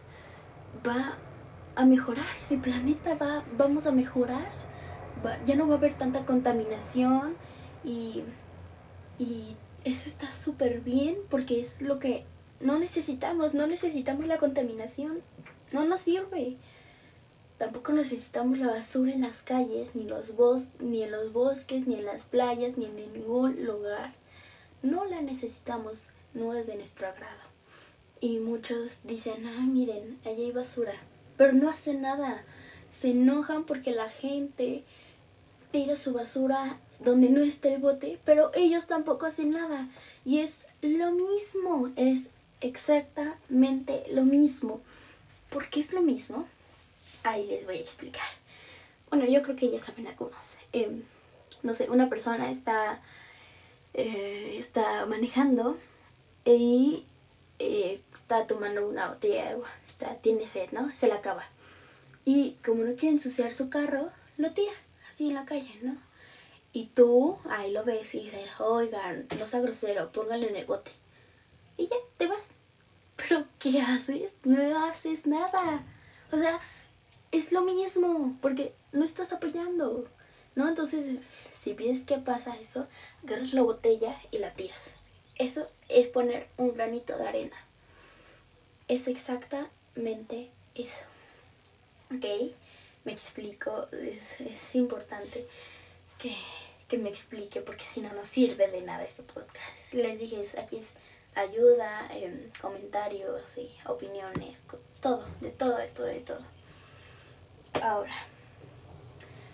va 0.86 1.18
a 1.76 1.86
mejorar, 1.86 2.26
el 2.50 2.60
planeta 2.60 3.16
va, 3.16 3.44
vamos 3.58 3.86
a 3.86 3.92
mejorar, 3.92 4.50
ya 5.46 5.56
no 5.56 5.68
va 5.68 5.76
a 5.76 5.78
haber 5.78 5.94
tanta 5.94 6.26
contaminación 6.26 7.36
y, 7.84 8.24
y 9.18 9.56
eso 9.84 10.10
está 10.10 10.32
súper 10.32 10.82
bien 10.82 11.18
porque 11.30 11.60
es 11.62 11.82
lo 11.82 12.00
que 12.00 12.26
no 12.60 12.80
necesitamos, 12.80 13.54
no 13.54 13.68
necesitamos 13.68 14.26
la 14.26 14.38
contaminación, 14.38 15.22
no 15.72 15.86
nos 15.86 16.02
sirve. 16.02 16.58
Tampoco 17.58 17.92
necesitamos 17.92 18.60
la 18.60 18.68
basura 18.68 19.12
en 19.12 19.22
las 19.22 19.42
calles, 19.42 19.96
ni, 19.96 20.04
los 20.04 20.36
bos 20.36 20.64
ni 20.80 21.04
en 21.04 21.12
los 21.12 21.34
bosques, 21.34 21.88
ni 21.88 21.96
en 21.96 22.06
las 22.06 22.26
playas, 22.26 22.78
ni 22.78 22.86
en 22.86 22.96
ningún 22.96 23.66
lugar. 23.66 24.14
No 24.84 25.06
la 25.06 25.22
necesitamos, 25.22 26.10
no 26.34 26.54
es 26.54 26.68
de 26.68 26.76
nuestro 26.76 27.08
agrado. 27.08 27.57
Y 28.20 28.40
muchos 28.40 29.02
dicen, 29.04 29.46
ah, 29.48 29.62
miren, 29.62 30.20
allá 30.26 30.38
hay 30.38 30.52
basura. 30.52 30.94
Pero 31.38 31.54
no 31.54 31.70
hacen 31.70 32.02
nada. 32.02 32.44
Se 32.92 33.12
enojan 33.12 33.64
porque 33.66 33.92
la 33.92 34.10
gente 34.10 34.84
tira 35.72 35.96
su 35.96 36.14
basura 36.14 36.80
donde 37.00 37.30
no 37.30 37.42
está 37.42 37.70
el 37.70 37.80
bote, 37.80 38.18
pero 38.26 38.52
ellos 38.56 38.88
tampoco 38.88 39.26
hacen 39.26 39.52
nada. 39.52 39.88
Y 40.26 40.40
es 40.40 40.66
lo 40.82 41.12
mismo, 41.12 41.92
es 41.96 42.30
exactamente 42.62 44.04
lo 44.12 44.24
mismo. 44.24 44.82
¿Por 45.50 45.70
qué 45.70 45.80
es 45.80 45.94
lo 45.94 46.02
mismo? 46.02 46.48
Ahí 47.24 47.46
les 47.48 47.66
voy 47.66 47.78
a 47.78 47.82
explicar. 47.82 48.28
Bueno, 49.10 49.26
yo 49.26 49.42
creo 49.42 49.56
que 49.56 49.70
ya 49.70 49.82
saben 49.82 50.08
algunos. 50.08 50.58
Eh, 50.74 51.02
no 51.64 51.74
sé, 51.74 51.90
una 51.90 52.10
persona 52.10 52.50
está, 52.50 53.02
eh, 53.94 54.56
está 54.58 55.06
manejando 55.06 55.78
y 56.46 57.06
eh, 57.60 58.02
está 58.14 58.48
tomando 58.48 58.88
una 58.88 59.10
botella 59.10 59.44
de 59.44 59.50
agua. 59.50 59.70
Está, 59.88 60.16
tiene 60.16 60.48
sed, 60.48 60.70
¿no? 60.72 60.94
Se 60.94 61.08
la 61.08 61.16
acaba. 61.16 61.46
Y 62.26 62.58
como 62.66 62.84
no 62.84 62.96
quiere 62.96 63.16
ensuciar 63.16 63.54
su 63.54 63.70
carro, 63.70 64.10
lo 64.38 64.52
tira 64.52 64.74
así 65.10 65.30
en 65.30 65.36
la 65.36 65.46
calle, 65.46 65.74
¿no? 65.82 65.96
Y 66.74 66.86
tú 66.88 67.40
ahí 67.50 67.72
lo 67.72 67.84
ves 67.84 68.14
y 68.14 68.20
dices, 68.20 68.60
oigan, 68.60 69.26
no 69.40 69.48
sea 69.48 69.62
grosero, 69.62 70.12
póngalo 70.12 70.46
en 70.46 70.56
el 70.56 70.66
bote. 70.66 70.92
Y 71.78 71.88
ya, 71.88 71.96
te 72.18 72.28
vas. 72.28 72.50
Pero 73.16 73.46
¿qué 73.60 73.82
haces? 73.82 74.32
No 74.44 74.86
haces 74.86 75.26
nada. 75.26 75.84
O 76.32 76.38
sea, 76.38 76.60
es 77.32 77.52
lo 77.52 77.62
mismo, 77.62 78.38
porque 78.42 78.74
no 78.92 79.04
estás 79.04 79.32
apoyando, 79.32 80.08
¿no? 80.56 80.68
Entonces, 80.68 81.20
si 81.54 81.74
ves 81.74 82.04
que 82.04 82.18
pasa 82.18 82.56
eso, 82.58 82.88
agarras 83.24 83.54
la 83.54 83.64
botella 83.64 84.16
y 84.32 84.38
la 84.38 84.54
tiras. 84.54 84.97
Eso 85.38 85.70
es 85.88 86.08
poner 86.08 86.48
un 86.58 86.74
granito 86.74 87.17
de 87.17 87.27
arena. 87.27 87.56
Es 88.88 89.08
exactamente 89.08 90.50
eso. 90.74 91.03
¿Ok? 92.15 92.25
Me 93.03 93.12
explico, 93.12 93.88
es, 93.91 94.41
es 94.41 94.75
importante 94.75 95.46
que, 96.17 96.36
que, 96.88 96.98
me 96.98 97.10
explique 97.10 97.62
porque 97.62 97.86
si 97.86 98.01
no, 98.01 98.12
no 98.13 98.24
sirve 98.24 98.67
de 98.67 98.82
nada 98.82 99.03
este 99.03 99.24
podcast. 99.24 99.94
Les 99.94 100.20
dije, 100.20 100.44
aquí 100.60 100.77
es 100.77 100.89
ayuda, 101.36 102.10
eh, 102.12 102.50
comentarios 102.60 103.58
y 103.58 103.70
opiniones, 103.86 104.63
todo, 105.01 105.25
de 105.39 105.51
todo, 105.51 105.77
de 105.77 105.88
todo, 105.88 106.06
de 106.08 106.20
todo. 106.22 106.41
Ahora, 107.82 108.15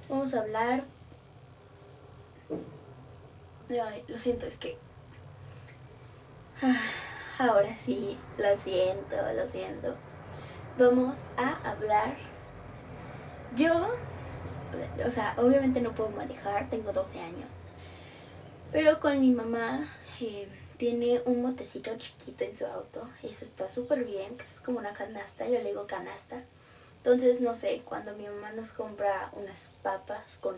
vamos 0.09 0.33
a 0.33 0.39
hablar... 0.39 0.83
Lo 4.07 4.17
siento, 4.17 4.45
es 4.45 4.55
que... 4.57 4.77
Ahora 7.39 7.75
sí, 7.83 8.17
lo 8.37 8.55
siento, 8.55 9.15
lo 9.35 9.51
siento. 9.51 9.95
Vamos 10.77 11.17
a 11.37 11.69
hablar... 11.69 12.15
Yo, 13.55 13.87
o 15.05 15.11
sea, 15.11 15.35
obviamente 15.37 15.79
no 15.79 15.91
puedo 15.91 16.09
manejar, 16.09 16.69
tengo 16.69 16.91
12 16.91 17.19
años. 17.19 17.49
Pero 18.71 18.99
con 18.99 19.19
mi 19.21 19.29
mamá 19.31 19.87
eh, 20.19 20.47
tiene 20.77 21.21
un 21.25 21.43
botecito 21.43 21.95
chiquito 21.97 22.43
en 22.43 22.55
su 22.55 22.65
auto. 22.65 23.07
Eso 23.21 23.45
está 23.45 23.69
súper 23.69 24.05
bien, 24.05 24.35
que 24.37 24.43
es 24.43 24.59
como 24.65 24.79
una 24.79 24.93
canasta, 24.93 25.45
yo 25.45 25.59
le 25.59 25.65
digo 25.65 25.85
canasta 25.85 26.41
entonces, 27.03 27.41
no 27.41 27.53
sé, 27.53 27.81
cuando 27.83 28.15
mi 28.15 28.25
mamá 28.25 28.53
nos 28.53 28.71
compra 28.71 29.29
unas 29.33 29.71
papas 29.81 30.37
con 30.39 30.55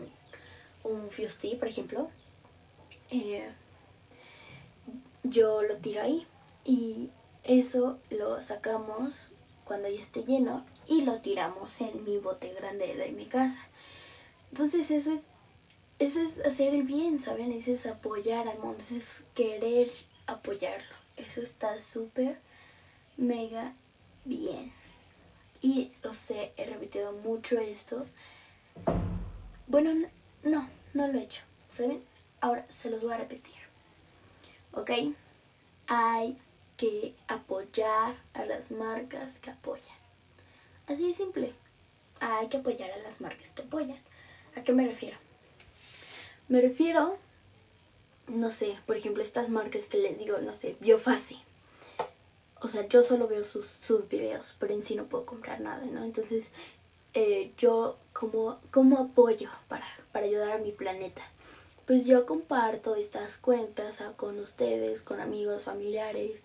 un 0.84 1.10
fusti, 1.10 1.56
por 1.56 1.66
ejemplo, 1.66 2.08
eh, 3.10 3.50
yo 5.30 5.62
lo 5.62 5.76
tiro 5.76 6.02
ahí 6.02 6.26
y 6.64 7.10
eso 7.44 7.98
lo 8.10 8.40
sacamos 8.42 9.30
cuando 9.64 9.88
ya 9.88 10.00
esté 10.00 10.24
lleno 10.24 10.64
y 10.86 11.02
lo 11.02 11.20
tiramos 11.20 11.80
en 11.80 12.04
mi 12.04 12.18
bote 12.18 12.52
grande 12.54 12.94
de 12.94 13.12
mi 13.12 13.26
casa. 13.26 13.58
Entonces 14.50 14.90
eso 14.90 15.12
es, 15.12 15.20
eso 15.98 16.20
es 16.20 16.40
hacer 16.40 16.74
el 16.74 16.84
bien, 16.84 17.20
¿saben? 17.20 17.52
Eso 17.52 17.72
es 17.72 17.86
apoyar 17.86 18.48
al 18.48 18.58
mundo, 18.58 18.78
eso 18.80 18.96
es 18.96 19.06
querer 19.34 19.90
apoyarlo. 20.26 20.94
Eso 21.16 21.40
está 21.40 21.80
súper, 21.80 22.38
mega 23.16 23.72
bien. 24.24 24.72
Y 25.62 25.92
lo 26.02 26.12
sé, 26.12 26.52
he 26.56 26.66
repetido 26.66 27.12
mucho 27.12 27.58
esto. 27.58 28.06
Bueno, 29.66 30.08
no, 30.42 30.68
no 30.94 31.08
lo 31.08 31.18
he 31.18 31.24
hecho. 31.24 31.42
¿Saben? 31.72 32.02
Ahora 32.40 32.64
se 32.68 32.90
los 32.90 33.02
voy 33.02 33.12
a 33.12 33.18
repetir. 33.18 33.55
¿Ok? 34.76 34.90
Hay 35.88 36.36
que 36.76 37.14
apoyar 37.26 38.14
a 38.34 38.44
las 38.44 38.70
marcas 38.70 39.40
que 39.40 39.50
apoyan. 39.50 39.96
Así 40.86 41.08
de 41.08 41.14
simple. 41.14 41.52
Hay 42.20 42.48
que 42.48 42.58
apoyar 42.58 42.90
a 42.92 42.98
las 42.98 43.20
marcas 43.20 43.48
que 43.50 43.62
apoyan. 43.62 43.98
¿A 44.56 44.62
qué 44.62 44.72
me 44.72 44.86
refiero? 44.86 45.18
Me 46.48 46.60
refiero, 46.60 47.18
no 48.28 48.52
sé, 48.52 48.78
por 48.86 48.96
ejemplo, 48.96 49.22
estas 49.22 49.48
marcas 49.48 49.86
que 49.86 49.98
les 49.98 50.18
digo, 50.20 50.38
no 50.38 50.52
sé, 50.52 50.76
Biofase 50.78 51.36
o 52.60 52.68
sea, 52.68 52.86
yo 52.88 53.02
solo 53.02 53.28
veo 53.28 53.44
sus, 53.44 53.64
sus 53.66 54.08
videos, 54.08 54.56
pero 54.58 54.72
en 54.72 54.82
sí 54.82 54.94
no 54.96 55.04
puedo 55.04 55.26
comprar 55.26 55.60
nada, 55.60 55.84
¿no? 55.86 56.04
Entonces, 56.04 56.50
eh, 57.14 57.52
yo 57.58 57.96
como, 58.12 58.58
como 58.70 58.98
apoyo 58.98 59.50
para, 59.68 59.86
para 60.12 60.26
ayudar 60.26 60.52
a 60.52 60.58
mi 60.58 60.72
planeta, 60.72 61.22
pues 61.86 62.04
yo 62.04 62.26
comparto 62.26 62.96
estas 62.96 63.36
cuentas 63.36 64.02
con 64.16 64.38
ustedes, 64.40 65.00
con 65.00 65.20
amigos, 65.20 65.64
familiares 65.64 66.40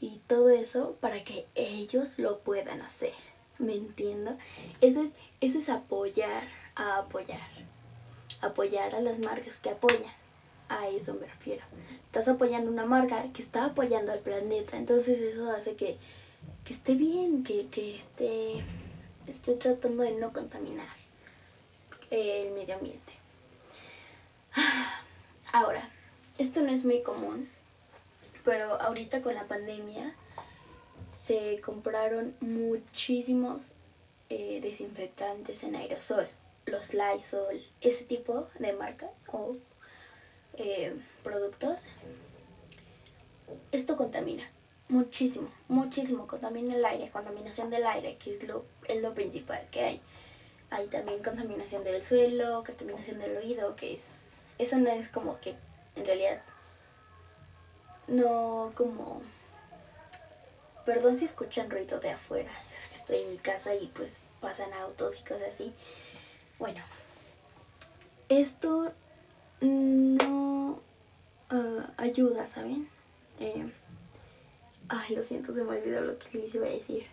y 0.00 0.20
todo 0.26 0.48
eso 0.48 0.96
para 1.00 1.22
que 1.22 1.46
ellos 1.54 2.18
lo 2.18 2.38
puedan 2.38 2.80
hacer. 2.80 3.12
¿Me 3.58 3.74
entiendo? 3.74 4.36
Eso 4.80 5.02
es, 5.02 5.12
eso 5.40 5.58
es 5.58 5.68
apoyar 5.68 6.48
a 6.76 6.98
apoyar. 6.98 7.40
Apoyar 8.40 8.94
a 8.94 9.00
las 9.00 9.18
marcas 9.18 9.56
que 9.56 9.70
apoyan. 9.70 10.12
A 10.70 10.88
eso 10.88 11.12
me 11.14 11.26
refiero. 11.26 11.62
Estás 12.06 12.26
apoyando 12.26 12.70
una 12.70 12.86
marca 12.86 13.22
que 13.34 13.42
está 13.42 13.66
apoyando 13.66 14.12
al 14.12 14.20
planeta. 14.20 14.78
Entonces 14.78 15.20
eso 15.20 15.50
hace 15.50 15.76
que, 15.76 15.98
esté 16.68 16.94
bien, 16.94 17.44
que, 17.44 17.68
esté, 17.96 18.64
esté 19.28 19.54
tratando 19.54 20.02
de 20.02 20.12
no 20.12 20.32
contaminar 20.32 20.88
el 22.10 22.50
medio 22.52 22.76
ambiente. 22.76 23.13
Ahora, 25.52 25.88
esto 26.38 26.62
no 26.62 26.70
es 26.70 26.84
muy 26.84 27.02
común, 27.02 27.48
pero 28.44 28.80
ahorita 28.80 29.22
con 29.22 29.34
la 29.34 29.44
pandemia 29.44 30.14
se 31.16 31.60
compraron 31.60 32.34
muchísimos 32.40 33.62
eh, 34.28 34.60
desinfectantes 34.62 35.62
en 35.64 35.76
aerosol, 35.76 36.28
los 36.66 36.94
Lysol, 36.94 37.62
ese 37.80 38.04
tipo 38.04 38.48
de 38.58 38.72
marcas 38.72 39.10
o 39.32 39.56
eh, 40.56 40.94
productos, 41.22 41.86
esto 43.72 43.96
contamina 43.96 44.44
muchísimo, 44.88 45.48
muchísimo, 45.68 46.26
contamina 46.26 46.74
el 46.74 46.84
aire, 46.84 47.10
contaminación 47.10 47.70
del 47.70 47.86
aire, 47.86 48.16
que 48.16 48.36
es 48.36 48.46
lo, 48.46 48.64
es 48.88 49.02
lo 49.02 49.14
principal 49.14 49.66
que 49.70 49.80
hay. 49.80 50.00
Hay 50.70 50.86
también 50.88 51.22
contaminación 51.22 51.84
del 51.84 52.02
suelo, 52.02 52.62
contaminación 52.64 53.18
del 53.18 53.36
oído, 53.36 53.76
que 53.76 53.94
es, 53.94 54.23
eso 54.58 54.76
no 54.78 54.90
es 54.90 55.08
como 55.08 55.40
que 55.40 55.54
en 55.96 56.04
realidad, 56.04 56.40
no 58.08 58.72
como, 58.74 59.22
perdón 60.84 61.18
si 61.18 61.24
escuchan 61.24 61.70
ruido 61.70 62.00
de 62.00 62.10
afuera, 62.10 62.50
es 62.72 62.88
que 62.88 62.96
estoy 62.96 63.16
en 63.18 63.30
mi 63.30 63.38
casa 63.38 63.74
y 63.74 63.86
pues 63.88 64.20
pasan 64.40 64.72
autos 64.74 65.20
y 65.20 65.22
cosas 65.22 65.48
así. 65.52 65.72
Bueno, 66.58 66.80
esto 68.28 68.92
no 69.60 70.80
ah, 71.50 71.90
ayuda, 71.96 72.46
¿saben? 72.46 72.88
Eh, 73.40 73.70
ay, 74.88 75.16
lo 75.16 75.22
siento, 75.22 75.54
se 75.54 75.62
me 75.62 75.76
olvidó 75.76 76.00
lo 76.02 76.18
que 76.18 76.38
les 76.38 76.54
iba 76.54 76.66
a 76.66 76.70
decir. 76.70 77.06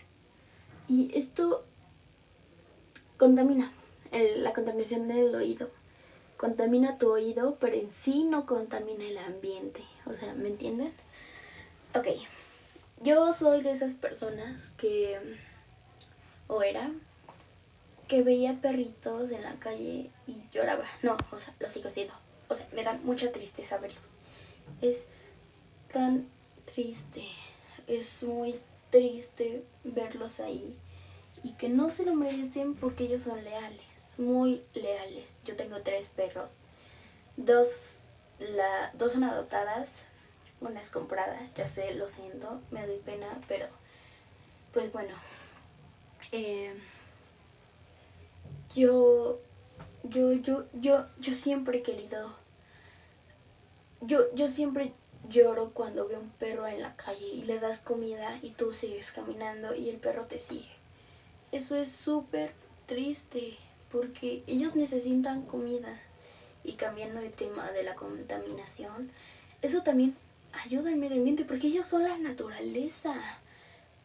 Y 0.87 1.11
esto 1.17 1.63
contamina, 3.17 3.71
la 4.37 4.51
contaminación 4.53 5.07
del 5.07 5.33
oído. 5.35 5.69
Contamina 6.41 6.97
tu 6.97 7.11
oído, 7.11 7.55
pero 7.59 7.75
en 7.75 7.91
sí 7.91 8.23
no 8.23 8.47
contamina 8.47 9.05
el 9.05 9.17
ambiente. 9.19 9.83
O 10.07 10.13
sea, 10.13 10.33
¿me 10.33 10.49
entienden? 10.49 10.91
Ok, 11.93 12.07
yo 13.03 13.31
soy 13.31 13.61
de 13.61 13.71
esas 13.71 13.93
personas 13.93 14.71
que, 14.77 15.19
o 16.47 16.63
era, 16.63 16.91
que 18.07 18.23
veía 18.23 18.59
perritos 18.59 19.29
en 19.31 19.43
la 19.43 19.53
calle 19.53 20.09
y 20.25 20.43
lloraba. 20.51 20.85
No, 21.03 21.15
o 21.31 21.39
sea, 21.39 21.53
lo 21.59 21.69
sigo 21.69 21.87
haciendo 21.87 22.13
o 22.51 22.55
sea, 22.55 22.67
me 22.73 22.83
dan 22.83 22.99
mucha 23.05 23.31
tristeza 23.31 23.77
verlos. 23.77 24.03
Es 24.81 25.07
tan 25.91 26.27
triste. 26.73 27.23
es 27.87 28.23
muy 28.23 28.55
triste 28.89 29.63
verlos 29.85 30.41
ahí 30.41 30.75
y 31.43 31.51
que 31.53 31.69
no 31.69 31.89
se 31.89 32.03
lo 32.03 32.13
merecen 32.13 32.75
porque 32.75 33.05
ellos 33.05 33.23
son 33.23 33.41
leales, 33.43 33.85
muy 34.19 34.63
leales. 34.73 35.35
Yo 35.45 35.55
tengo 35.55 35.81
tres 35.81 36.09
perros, 36.09 36.51
dos, 37.37 38.05
la, 38.39 38.91
dos 38.93 39.13
son 39.13 39.23
adoptadas, 39.23 40.03
una 40.59 40.79
es 40.79 40.89
comprada, 40.89 41.39
ya 41.55 41.65
sé, 41.65 41.93
lo 41.95 42.07
siento, 42.07 42.61
me 42.71 42.85
doy 42.85 42.97
pena, 42.97 43.27
pero 43.47 43.67
pues 44.73 44.91
bueno, 44.91 45.13
eh, 46.31 46.73
yo, 48.75 49.39
yo, 50.03 50.33
yo, 50.33 50.65
yo, 50.73 51.05
yo 51.19 51.33
siempre 51.33 51.79
he 51.79 51.81
querido, 51.83 52.33
yo, 54.01 54.33
yo 54.35 54.47
siempre 54.47 54.93
lloro 55.29 55.71
cuando 55.71 56.07
veo 56.07 56.19
un 56.19 56.31
perro 56.31 56.67
en 56.67 56.81
la 56.81 56.95
calle 56.95 57.25
y 57.25 57.43
le 57.43 57.59
das 57.59 57.79
comida 57.79 58.39
y 58.41 58.51
tú 58.51 58.73
sigues 58.73 59.11
caminando 59.11 59.75
y 59.75 59.89
el 59.89 59.97
perro 59.97 60.25
te 60.25 60.39
sigue. 60.39 60.71
Eso 61.51 61.75
es 61.75 61.91
súper 61.91 62.53
triste 62.85 63.57
porque 63.91 64.43
ellos 64.47 64.75
necesitan 64.75 65.43
comida. 65.43 65.99
Y 66.63 66.73
cambiando 66.73 67.19
de 67.19 67.29
tema 67.29 67.71
de 67.71 67.83
la 67.83 67.95
contaminación, 67.95 69.09
eso 69.61 69.81
también 69.81 70.15
ayuda 70.63 70.89
al 70.89 70.97
medio 70.97 71.17
ambiente 71.17 71.43
porque 71.43 71.67
ellos 71.67 71.87
son 71.87 72.03
la 72.03 72.17
naturaleza. 72.17 73.15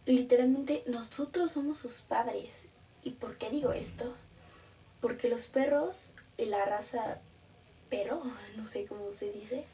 Literalmente 0.07 0.83
nosotros 0.87 1.53
somos 1.53 1.77
sus 1.77 2.01
padres. 2.01 2.69
¿Y 3.05 3.11
por 3.11 3.37
qué 3.37 3.51
digo 3.51 3.73
esto? 3.73 4.15
Porque 5.01 5.29
los 5.29 5.47
perros 5.47 6.05
y 6.39 6.47
la 6.47 6.65
raza 6.65 7.21
pero, 7.89 8.21
no 8.57 8.65
sé 8.65 8.87
cómo 8.87 9.11
se 9.13 9.31
dice, 9.31 9.65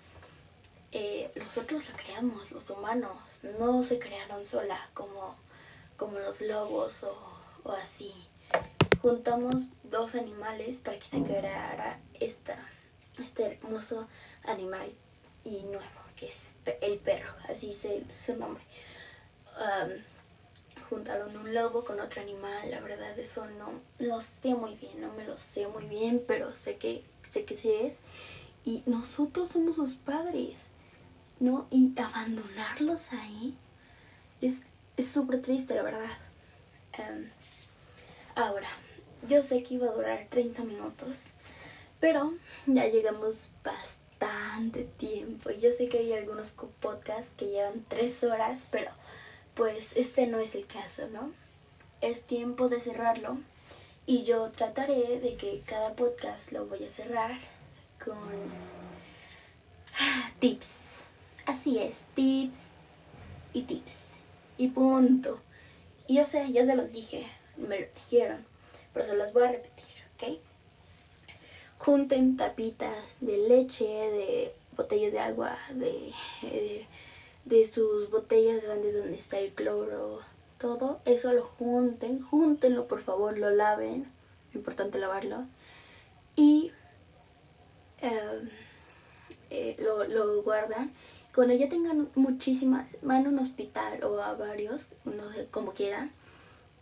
eh, 0.92 1.30
nosotros 1.36 1.88
la 1.88 1.96
creamos, 1.96 2.52
los 2.52 2.68
humanos, 2.68 3.16
no 3.58 3.82
se 3.82 3.98
crearon 3.98 4.44
sola 4.44 4.78
como, 4.92 5.34
como 5.96 6.18
los 6.18 6.40
lobos 6.42 7.04
o, 7.04 7.16
o 7.64 7.72
así. 7.72 8.12
Juntamos 9.02 9.70
dos 9.82 10.14
animales 10.14 10.78
para 10.78 10.98
que 10.98 11.04
se 11.04 11.22
creara 11.22 11.98
esta, 12.20 12.56
este 13.18 13.44
hermoso 13.44 14.08
animal 14.44 14.88
y 15.44 15.62
nuevo, 15.64 15.82
que 16.16 16.26
es 16.26 16.54
el 16.80 16.98
perro, 16.98 17.34
así 17.48 17.72
es 17.72 18.16
su 18.16 18.36
nombre. 18.36 18.62
juntaron 20.88 21.36
un 21.36 21.52
lobo 21.52 21.84
con 21.84 22.00
otro 22.00 22.22
animal, 22.22 22.70
la 22.70 22.80
verdad 22.80 23.18
eso 23.18 23.46
no 23.58 23.72
lo 23.98 24.20
sé 24.20 24.54
muy 24.54 24.76
bien, 24.76 25.00
no 25.00 25.12
me 25.14 25.24
lo 25.24 25.36
sé 25.36 25.66
muy 25.66 25.84
bien, 25.86 26.22
pero 26.26 26.52
sé 26.52 26.76
que 26.76 27.02
sé 27.30 27.44
que 27.44 27.56
sí 27.56 27.70
es. 27.70 27.98
Y 28.64 28.82
nosotros 28.86 29.50
somos 29.50 29.76
sus 29.76 29.94
padres. 29.94 30.60
¿no? 31.42 31.66
Y 31.72 31.92
abandonarlos 32.00 33.12
ahí 33.12 33.56
es 34.40 34.62
súper 35.04 35.42
triste, 35.42 35.74
la 35.74 35.82
verdad. 35.82 36.06
Ahora, 38.36 38.68
yo 39.28 39.42
sé 39.42 39.62
que 39.62 39.74
iba 39.74 39.88
a 39.88 39.92
durar 39.92 40.26
30 40.28 40.64
minutos, 40.64 41.30
pero 42.00 42.34
ya 42.66 42.86
llegamos 42.86 43.52
bastante 43.62 44.84
tiempo. 44.84 45.50
Yo 45.50 45.70
sé 45.70 45.88
que 45.88 45.98
hay 45.98 46.12
algunos 46.12 46.52
podcasts 46.80 47.34
que 47.36 47.46
llevan 47.46 47.84
3 47.88 48.24
horas, 48.24 48.60
pero 48.70 48.90
pues 49.54 49.92
este 49.96 50.26
no 50.26 50.38
es 50.38 50.54
el 50.54 50.66
caso, 50.66 51.08
¿no? 51.08 51.32
Es 52.00 52.22
tiempo 52.22 52.68
de 52.68 52.80
cerrarlo 52.80 53.38
y 54.06 54.24
yo 54.24 54.50
trataré 54.50 55.20
de 55.20 55.36
que 55.36 55.62
cada 55.66 55.94
podcast 55.94 56.52
lo 56.52 56.66
voy 56.66 56.84
a 56.84 56.88
cerrar 56.88 57.38
con 58.04 58.18
tips 60.40 60.92
Así 61.44 61.78
es, 61.78 62.04
tips 62.14 62.58
y 63.52 63.62
tips. 63.62 64.12
Y 64.58 64.68
punto. 64.68 65.40
Y 66.06 66.16
yo 66.16 66.24
sé, 66.24 66.52
ya 66.52 66.64
se 66.64 66.76
los 66.76 66.92
dije, 66.92 67.26
me 67.56 67.80
lo 67.80 67.86
dijeron, 67.94 68.44
pero 68.92 69.06
se 69.06 69.16
los 69.16 69.32
voy 69.32 69.44
a 69.44 69.52
repetir, 69.52 69.86
¿ok? 70.14 70.38
Junten 71.78 72.36
tapitas 72.36 73.16
de 73.20 73.38
leche, 73.48 73.84
de 73.84 74.54
botellas 74.76 75.12
de 75.12 75.18
agua, 75.18 75.58
de, 75.74 76.12
de, 77.44 77.66
sus 77.66 78.10
botellas 78.10 78.62
grandes 78.62 78.96
donde 78.96 79.16
está 79.16 79.38
el 79.38 79.52
cloro, 79.52 80.20
todo 80.58 81.00
eso 81.04 81.32
lo 81.32 81.42
junten, 81.42 82.22
júntenlo 82.22 82.86
por 82.86 83.00
favor, 83.00 83.36
lo 83.38 83.50
laven, 83.50 84.06
importante 84.54 84.98
lavarlo, 84.98 85.44
y 86.36 86.70
em, 88.00 88.48
eh, 89.50 89.76
lo, 89.80 90.04
lo 90.04 90.42
guardan 90.42 90.92
cuando 91.34 91.54
ya 91.54 91.68
tengan 91.68 92.10
muchísimas, 92.14 92.86
van 93.00 93.24
a 93.24 93.28
un 93.30 93.38
hospital 93.38 94.04
o 94.04 94.22
a 94.22 94.34
varios, 94.34 94.88
no 95.04 95.32
sé, 95.32 95.46
como 95.50 95.72
quieran, 95.72 96.12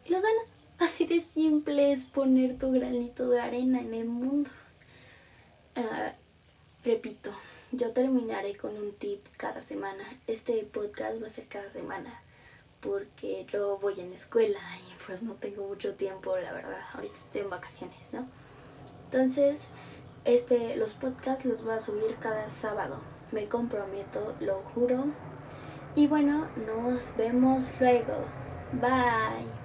y 0.05 0.11
los 0.11 0.23
dan. 0.23 0.33
Así 0.81 1.07
de 1.07 1.21
simple 1.21 1.93
es 1.93 2.05
poner 2.05 2.59
tu 2.59 2.73
granito 2.73 3.29
de 3.29 3.40
arena 3.40 3.81
en 3.81 3.95
el 3.95 4.07
mundo. 4.07 4.51
Ah, 5.77 6.12
repito, 6.85 7.31
yo 7.71 7.93
terminaré 7.93 8.57
con 8.57 8.77
un 8.77 8.93
tip 8.93 9.25
cada 9.37 9.62
semana. 9.62 10.03
Este 10.27 10.64
podcast 10.64 11.23
va 11.23 11.29
a 11.29 11.31
ser 11.31 11.47
cada 11.47 11.71
semana 11.71 12.21
porque 12.81 13.47
yo 13.53 13.79
voy 13.79 14.01
en 14.01 14.11
la 14.11 14.16
escuela 14.16 14.59
y 14.88 15.05
pues 15.07 15.23
no 15.23 15.35
tengo 15.35 15.69
mucho 15.69 15.95
tiempo, 15.95 16.37
la 16.37 16.53
verdad. 16.53 16.81
Ahorita 16.95 17.14
estoy 17.14 17.43
en 17.43 17.51
vacaciones, 17.51 18.12
¿no? 18.12 18.27
Entonces, 19.05 19.64
este, 20.25 20.77
los 20.77 20.95
podcasts 20.95 21.45
los 21.45 21.62
voy 21.62 21.75
a 21.75 21.81
subir 21.81 22.16
cada 22.21 22.51
sábado 22.51 23.01
me 23.33 23.49
comprometo, 23.49 24.35
lo 24.40 24.57
juro. 24.75 25.07
Y 25.95 26.07
bueno, 26.07 26.49
nos 26.66 27.16
vemos 27.16 27.75
luego. 27.81 28.25
Bye. 28.73 29.60